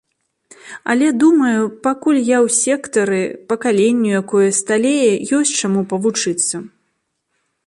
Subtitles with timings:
[0.93, 3.19] Але думаю, пакуль я ў сектары,
[3.53, 6.55] пакаленню, якое сталее, ёсць чаму павучыцца.